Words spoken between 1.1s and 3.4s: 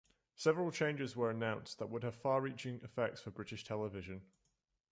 were announced that would have far-reaching effects for